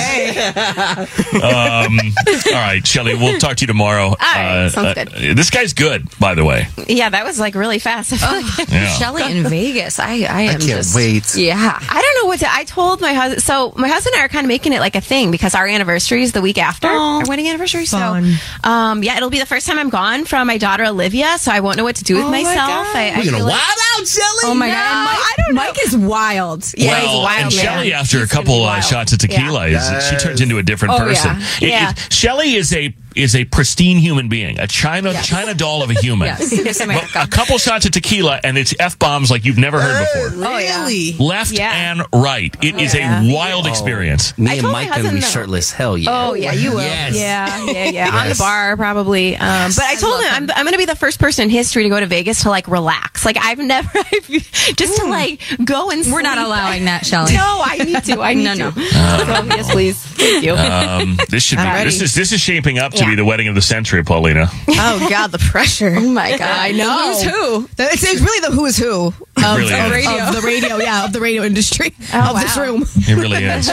[1.44, 2.00] um,
[2.48, 4.08] all right, Shelly, we'll talk to you tomorrow.
[4.10, 5.38] All right, sounds good.
[5.38, 6.68] this guy's good, by the way.
[6.88, 8.14] Yeah, that was like really fast.
[8.14, 8.30] I feel
[8.66, 8.88] like- Yeah.
[8.98, 10.00] Shelly in Vegas.
[10.00, 10.96] I, I am can't just.
[10.96, 11.36] wait.
[11.36, 11.78] Yeah.
[11.82, 12.52] I don't know what to.
[12.52, 13.42] I told my husband.
[13.44, 15.68] So my husband and I are kind of making it like a thing because our
[15.68, 17.86] anniversary is the week after Aw, our wedding anniversary.
[17.86, 18.34] fun.
[18.64, 21.38] So, um, yeah, it'll be the first time I'm gone from my daughter Olivia.
[21.38, 22.58] So I won't know what to do with Oh my myself.
[22.68, 22.96] God.
[22.96, 24.44] I, I We're gonna like- wild out, Shelly.
[24.44, 25.06] Oh my No, God.
[25.06, 25.62] Mike, I don't know.
[25.62, 26.74] Mike is wild.
[26.78, 27.54] Yeah, well, he's wild and.
[27.54, 30.64] Shelly, after a He's gonna couple uh, shots of tequila, is she turns into a
[30.64, 31.38] different Oh, person.
[31.40, 31.48] yeah.
[31.62, 31.94] It- Yeah.
[32.10, 36.28] Shelly is a is a pristine human being, a china china doll of a human.
[36.28, 36.52] Yes.
[36.64, 37.22] Miss But America.
[37.22, 40.00] a couple shots of tequila and it's f bombs like you've never heard
[40.32, 40.48] before.
[40.48, 41.14] Oh, really?
[41.20, 41.92] Left Yeah.
[41.92, 42.56] and right.
[42.64, 43.22] It is Yeah.
[43.24, 44.38] a wild experience.
[44.38, 45.72] Me I and Mike gonna be shirtless.
[45.72, 46.10] Hell yeah.
[46.12, 46.82] Oh yeah, you will.
[46.82, 47.16] Yes.
[47.16, 48.16] Yeah, yeah, yeah.
[48.16, 49.36] On the bar probably.
[49.36, 51.84] Um, but I told him I'm, I'm going to be the first person in history
[51.84, 53.26] to go to Vegas to like relax.
[53.26, 53.90] Like I've never
[54.76, 56.06] just to like go and.
[56.12, 57.34] We're not allowing that, Shelly.
[57.34, 58.22] No, I need to.
[58.22, 58.72] I need No, no.
[58.72, 58.82] to.
[58.90, 60.17] So, yes, please.
[60.18, 60.54] Thank you.
[60.56, 63.10] Um, this should be I'm this is this is shaping up to Yeah.
[63.12, 64.48] be the wedding of the century, Paulina.
[64.68, 65.94] Oh God, the pressure.
[65.98, 66.42] oh my god.
[66.42, 67.08] I know.
[67.14, 67.70] Who's who?
[67.78, 69.20] It's, it's really the who is who of,
[69.58, 69.92] really of, is.
[69.92, 70.28] radio.
[70.28, 70.78] of the radio.
[70.78, 72.84] Yeah, of the radio industry Oh, of this room.
[73.08, 73.68] It really is.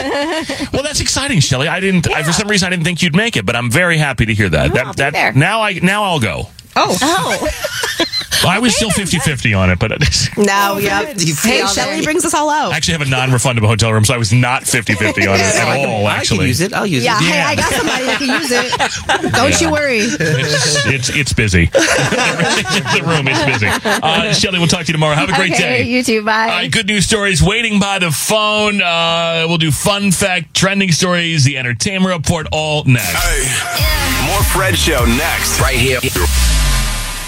[0.71, 1.67] well, that's exciting, Shelly.
[1.67, 2.07] I didn't.
[2.09, 4.33] I, for some reason, I didn't think you'd make it, but I'm very happy to
[4.33, 4.73] hear that.
[4.73, 5.33] that I'll be that there.
[5.33, 6.49] now I now I'll go.
[6.75, 7.47] Oh, Oh.
[8.43, 9.97] Well, I was still 50-50 on it, but I
[10.37, 11.13] no, yeah.
[11.41, 12.71] Hey, all Shelly brings us all out.
[12.73, 15.67] I actually have a non-refundable hotel room, so I was not 50-50 on it at
[15.87, 16.05] all.
[16.05, 16.73] I can Actually, use it.
[16.73, 17.23] I'll use yeah, it.
[17.23, 19.31] hey, I got somebody that can use it.
[19.35, 19.59] Don't Yeah.
[19.67, 19.99] you worry.
[19.99, 21.65] It's, it's it's busy.
[21.65, 23.67] the room is busy.
[23.83, 25.15] Uh, Shelly, we'll talk to you tomorrow.
[25.15, 25.83] Have a great okay, day.
[25.83, 26.23] You too.
[26.23, 26.43] Bye.
[26.43, 28.81] All right, good news stories waiting by the phone.
[28.81, 33.05] Uh, we'll do fun fact, trending stories, the entertainment report, all next.
[33.23, 35.59] Hey, more Fred Show next.
[35.59, 35.99] Right here.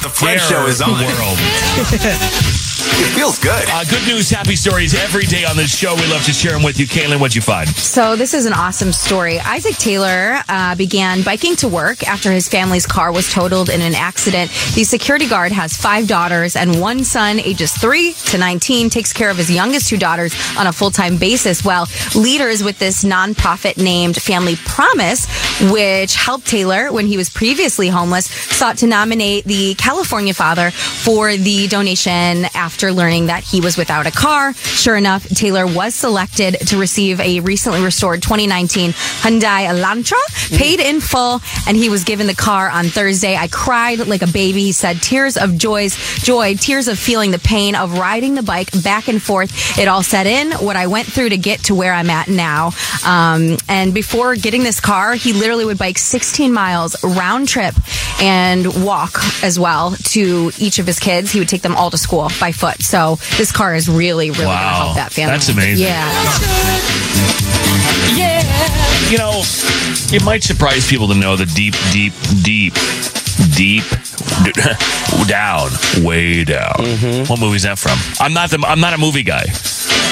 [0.07, 0.91] The Fred Show is on.
[1.03, 2.53] world.
[2.89, 3.65] It feels good.
[3.69, 5.95] Uh, good news, happy stories every day on this show.
[5.95, 6.87] We love to share them with you.
[6.87, 7.67] Kaelin, what'd you find?
[7.69, 9.39] So this is an awesome story.
[9.39, 13.95] Isaac Taylor uh, began biking to work after his family's car was totaled in an
[13.95, 14.51] accident.
[14.75, 19.29] The security guard has five daughters and one son, ages three to 19, takes care
[19.29, 21.65] of his youngest two daughters on a full-time basis.
[21.65, 25.27] While leaders with this nonprofit named Family Promise
[25.71, 31.35] which helped Taylor when he was previously homeless, sought to nominate the California father for
[31.35, 34.53] the donation after learning that he was without a car.
[34.53, 40.19] Sure enough, Taylor was selected to receive a recently restored 2019 Hyundai Elantra,
[40.57, 43.35] paid in full, and he was given the car on Thursday.
[43.35, 44.61] I cried like a baby.
[44.61, 48.71] He said, tears of joys, joy, tears of feeling the pain of riding the bike
[48.83, 49.79] back and forth.
[49.79, 52.71] It all set in what I went through to get to where I'm at now.
[53.05, 57.75] Um, and before getting this car, he literally would bike 16 miles round trip
[58.19, 61.31] and walk as well to each of his kids.
[61.31, 62.66] He would take them all to school by foot.
[62.75, 65.31] So this car is really, really going to help that family.
[65.31, 65.85] That's amazing.
[65.87, 66.07] Yeah.
[69.09, 69.41] You know,
[70.13, 72.11] it might surprise people to know the deep, deep,
[72.43, 72.73] deep,
[73.55, 73.83] deep
[75.27, 75.69] down,
[76.03, 76.73] way down.
[76.75, 77.29] Mm-hmm.
[77.29, 77.97] What movie is that from?
[78.19, 78.59] I'm not the.
[78.67, 79.45] I'm not a movie guy.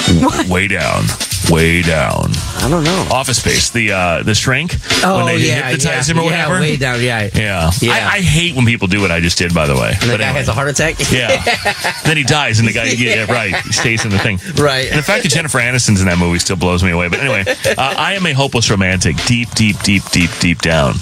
[0.47, 1.05] Way down,
[1.49, 2.31] way down.
[2.57, 3.07] I don't know.
[3.11, 6.47] Office Space, the uh, the shrink Oh, when they yeah, hypnotize yeah, him or yeah,
[6.47, 6.59] whatever.
[6.59, 7.29] way down, yeah.
[7.33, 7.71] yeah.
[7.81, 7.91] Yeah.
[7.93, 9.53] I, I hate when people do what I just did.
[9.53, 10.95] By the way, And the guy has a heart attack.
[11.11, 11.43] yeah.
[12.03, 14.39] then he dies, and the guy, yeah, right, he stays in the thing.
[14.55, 14.87] Right.
[14.89, 17.09] And the fact that Jennifer Aniston's in that movie still blows me away.
[17.09, 20.95] But anyway, uh, I am a hopeless romantic, deep, deep, deep, deep, deep down.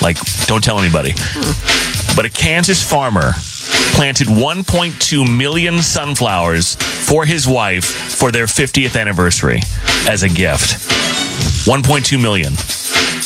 [0.00, 1.12] Like, don't tell anybody.
[2.14, 3.32] But a Kansas farmer
[3.94, 9.60] planted 1.2 million sunflowers for his wife for their 50th anniversary
[10.08, 10.76] as a gift.
[11.66, 12.52] 1.2 million.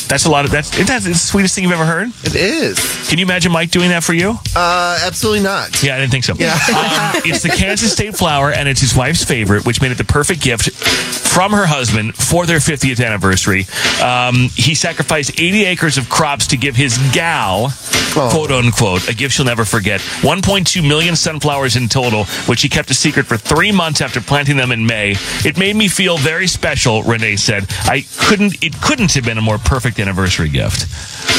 [0.07, 2.09] That's a lot of that's the sweetest thing you've ever heard?
[2.23, 3.07] It is.
[3.09, 4.37] Can you imagine Mike doing that for you?
[4.55, 5.81] Uh, absolutely not.
[5.81, 6.33] Yeah, I didn't think so.
[6.35, 6.57] Yeah.
[6.73, 10.03] Um, it's the Kansas State flower, and it's his wife's favorite, which made it the
[10.03, 13.65] perfect gift from her husband for their 50th anniversary.
[14.03, 17.69] Um, he sacrificed 80 acres of crops to give his gal,
[18.13, 19.99] quote unquote, a gift she'll never forget.
[20.21, 24.57] 1.2 million sunflowers in total, which he kept a secret for three months after planting
[24.57, 25.15] them in May.
[25.45, 27.65] It made me feel very special, Renee said.
[27.83, 30.81] I couldn't, it couldn't have been a more perfect anniversary gift.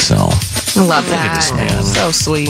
[0.01, 0.15] So,
[0.79, 1.83] Love look at this man.
[1.83, 2.49] So sweet.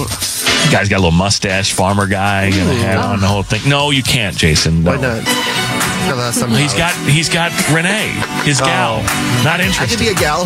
[0.71, 3.69] Guy's got a little mustache, farmer guy, got a hat on, the whole thing.
[3.69, 4.83] No, you can't, Jason.
[4.83, 4.91] No.
[4.91, 5.94] Why not?
[6.05, 8.13] Well, that's He's got he's got Renee,
[8.45, 9.01] his gal.
[9.43, 9.89] Not I interested.
[9.89, 10.45] could be a gal.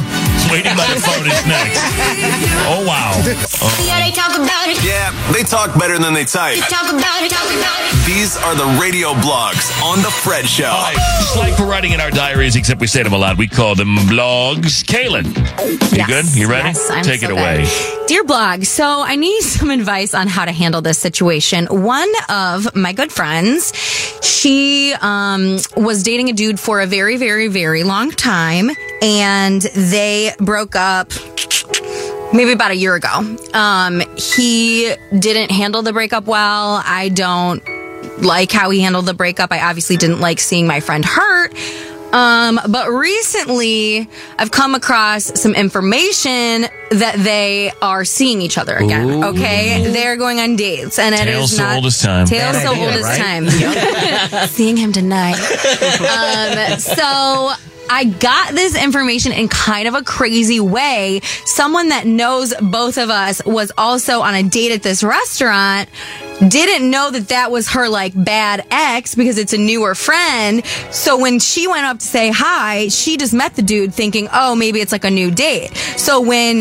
[0.51, 1.79] Waiting by the phone is next.
[2.71, 3.11] Oh wow.
[3.15, 3.85] Oh.
[3.87, 4.77] Yeah, they talk about it.
[4.85, 6.53] Yeah, they talk better than they type.
[6.55, 7.31] They talk about it.
[7.31, 8.05] Talk about it.
[8.05, 10.65] These are the radio blogs on The Fred Show.
[10.67, 13.37] All right, just like we're writing in our diaries, except we say them aloud.
[13.39, 14.83] We call them blogs.
[14.85, 15.25] Kaelin,
[15.91, 16.39] you Yes, good?
[16.39, 16.67] You ready?
[16.69, 17.39] yes, I'm Take so it good.
[17.39, 17.65] away.
[18.07, 21.65] Dear blog, so I need some advice on how to handle this situation.
[21.67, 23.73] One of my good friends,
[24.23, 28.69] she um, was dating a dude for a very, very, very long time,
[29.01, 31.11] and they broke up
[32.33, 33.37] maybe about a year ago.
[33.53, 36.81] Um, he didn't handle the breakup well.
[36.85, 37.63] I don't
[38.21, 39.51] like how he handled the breakup.
[39.51, 41.53] I obviously didn't like seeing my friend hurt.
[42.11, 49.09] Um, but recently I've come across some information that they are seeing each other again.
[49.09, 49.23] Ooh.
[49.25, 49.91] Okay.
[49.91, 52.25] They're going on dates and it Tales is so not old as time.
[52.25, 54.29] Tales Bad so idea, old as right?
[54.31, 54.47] time.
[54.49, 55.35] Seeing him tonight.
[55.35, 57.51] um, so
[57.91, 61.21] I got this information in kind of a crazy way.
[61.45, 65.89] Someone that knows both of us was also on a date at this restaurant.
[66.47, 70.65] Didn't know that that was her like bad ex because it's a newer friend.
[70.89, 74.55] So when she went up to say hi, she just met the dude thinking, oh,
[74.55, 75.75] maybe it's like a new date.
[75.75, 76.59] So when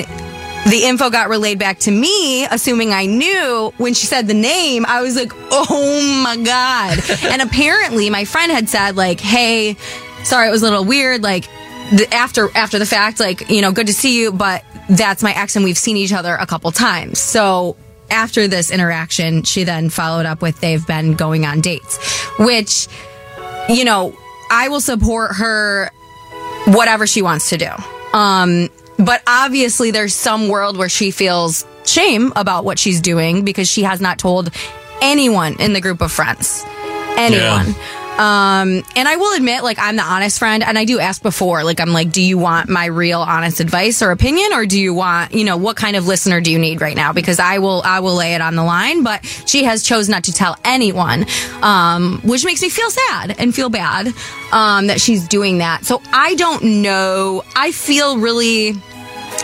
[0.68, 4.84] the info got relayed back to me, assuming I knew when she said the name,
[4.84, 6.98] I was like, oh my God.
[7.22, 9.76] and apparently my friend had said like, hey,
[10.24, 11.22] sorry, it was a little weird.
[11.22, 11.44] Like
[11.92, 15.32] the, after, after the fact, like, you know, good to see you, but that's my
[15.32, 17.18] ex and we've seen each other a couple times.
[17.18, 17.76] So
[18.10, 21.98] after this interaction, she then followed up with they've been going on dates,
[22.38, 22.88] which,
[23.68, 24.16] you know,
[24.50, 25.90] I will support her
[26.66, 27.70] whatever she wants to do.
[28.12, 28.68] Um,
[28.98, 33.82] but obviously, there's some world where she feels shame about what she's doing because she
[33.82, 34.50] has not told
[35.00, 36.64] anyone in the group of friends.
[37.16, 37.74] Anyone.
[38.18, 41.62] Um, and I will admit, like, I'm the honest friend, and I do ask before,
[41.62, 44.92] like, I'm like, do you want my real honest advice or opinion, or do you
[44.92, 47.12] want, you know, what kind of listener do you need right now?
[47.12, 50.24] Because I will, I will lay it on the line, but she has chose not
[50.24, 51.26] to tell anyone,
[51.62, 54.08] um, which makes me feel sad and feel bad,
[54.50, 55.84] um, that she's doing that.
[55.84, 57.44] So I don't know.
[57.54, 58.74] I feel really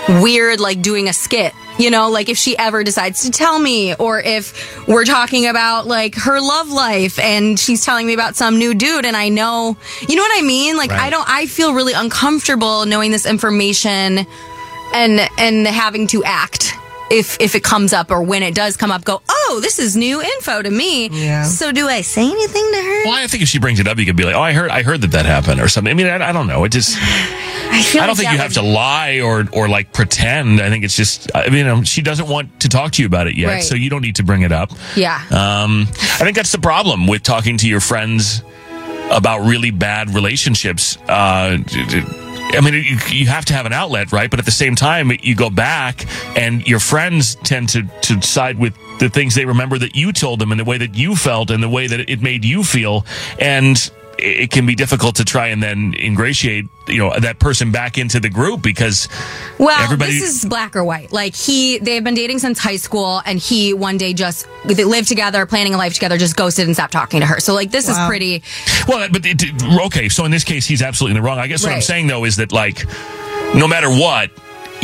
[0.09, 1.55] weird, like doing a skit.
[1.79, 5.87] You know, like if she ever decides to tell me, or if we're talking about
[5.87, 9.77] like her love life and she's telling me about some new dude and I know,
[10.09, 10.77] you know what I mean?
[10.77, 14.25] Like I don't, I feel really uncomfortable knowing this information
[14.95, 16.75] and, and having to act
[17.11, 19.97] if, if it comes up or when it does come up, go, oh, this is
[19.97, 21.09] new info to me.
[21.09, 21.45] Yeah.
[21.45, 23.05] So do I say anything to her?
[23.05, 24.71] Well, I think if she brings it up, you could be like, "Oh, I heard,
[24.71, 25.91] I heard that that happened," or something.
[25.91, 26.65] I mean, I, I don't know.
[26.65, 29.45] It just, I feel I don't like think that you would- have to lie or
[29.53, 30.61] or like pretend.
[30.61, 33.07] I think it's just I mean, you know, she doesn't want to talk to you
[33.07, 33.63] about it yet, Right.
[33.63, 34.71] so you don't need to bring it up.
[34.97, 35.17] Yeah.
[35.31, 38.43] Um, I think that's the problem with talking to your friends
[39.11, 40.97] about really bad relationships.
[41.09, 41.59] Uh,
[42.57, 44.31] I mean, you, you have to have an outlet, right?
[44.31, 48.59] But at the same time, you go back and your friends tend to, to side
[48.59, 51.51] with the things they remember that you told them and the way that you felt
[51.51, 53.05] and the way that it made you feel.
[53.39, 57.73] And it it can be difficult to try and then ingratiate, you know, that person
[57.73, 59.09] back into the group because
[59.59, 60.13] Well, everybody.
[60.13, 61.13] this is black or white.
[61.13, 65.09] Like he, they've been dating since high school, and he one day just they lived
[65.09, 67.41] together, planning a life together, just ghosted and stopped talking to her.
[67.41, 68.43] So like this is pretty.
[68.87, 69.43] Well, but it,
[69.87, 71.39] okay, so in this case, he's absolutely in the wrong.
[71.39, 72.85] I guess what I'm saying though is that like,
[73.55, 74.31] no matter what,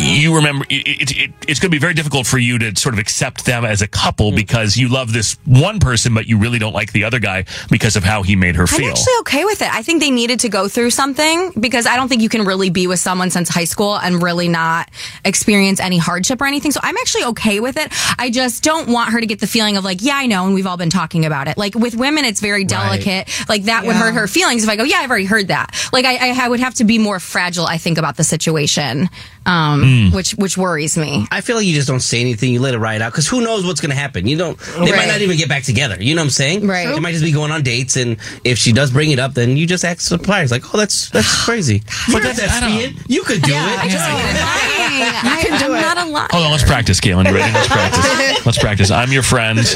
[0.01, 2.95] you remember it, it, it, it's going to be very difficult for you to sort
[2.95, 3.91] of accept them as a Mm.
[3.91, 7.45] couple because you love this one person, but you really don't like the other guy
[7.71, 8.87] because of how he made her feel.
[8.87, 9.73] I'm actually okay with it.
[9.73, 12.71] I think they needed to go through something because I don't think you can really
[12.71, 14.91] be with someone since high school and really not
[15.25, 16.71] experience any hardship or anything.
[16.73, 17.93] So I'm actually okay with it.
[18.19, 20.55] I just don't want her to get the feeling of like, yeah, I know, and
[20.55, 21.59] we've all been talking about it.
[21.59, 23.29] Like with women, it's very delicate.
[23.49, 25.75] Like that would hurt her feelings if I go, yeah, I've already heard that.
[25.93, 29.09] Like I, I would have to be more fragile, I think, about the situation,
[29.47, 30.15] um, Mm.
[30.15, 31.27] which which worries me.
[31.31, 32.53] I feel like you just don't say anything.
[32.53, 34.27] You let it ride out because who knows what's going to happen.
[34.29, 34.59] You don't.
[34.59, 35.97] They might not even get back together.
[36.01, 36.67] You know what I'm saying?
[36.67, 36.87] Right.
[36.89, 39.57] They might just be going on dates, and if she does bring it up, then
[39.57, 43.43] you just act surprised, like, "Oh, that's that's crazy." But that's I don't- You could
[43.43, 43.79] do Yeah, it.
[43.81, 44.05] I just
[44.81, 46.31] I, I'm not a lot.
[46.33, 47.27] Hold on, let's practice, Kaelin.
[47.29, 47.53] You ready?
[47.53, 48.47] Let's practice.
[48.47, 48.91] Let's practice.
[48.91, 49.59] I'm your friend.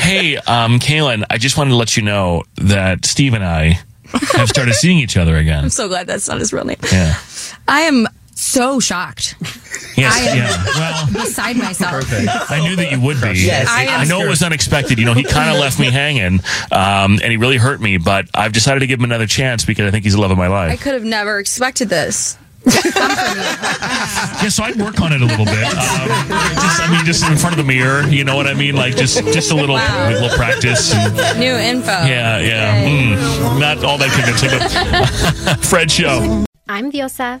[0.00, 3.80] Hey, um, Kaelin, I just wanted to let you know that Steve and I
[4.32, 5.64] have started seeing each other again.
[5.64, 6.76] I'm so glad that's not his real name.
[6.90, 7.16] Yeah.
[7.68, 8.06] I am
[8.40, 9.36] so shocked.
[9.96, 10.64] Yes, I am yeah.
[11.14, 12.04] Well, beside myself.
[12.50, 13.32] I knew that you would be.
[13.40, 13.66] Yes.
[13.68, 14.98] I I know it was unexpected.
[14.98, 16.40] You know, he kind of left me hanging,
[16.72, 17.98] um, and he really hurt me.
[17.98, 20.38] But I've decided to give him another chance because I think he's the love of
[20.38, 20.72] my life.
[20.72, 22.38] I could have never expected this.
[24.42, 25.54] Yeah, so I'd work on it a little bit.
[25.64, 28.06] Um, just, I mean, just in front of the mirror.
[28.08, 28.74] You know what I mean?
[28.74, 30.92] Like just, just a little, a little practice.
[30.94, 31.90] and- New info.
[31.90, 32.84] yeah, yeah.
[32.84, 36.44] Mm, not all that convincing, but Fred show.
[36.68, 37.40] I'm Diosa.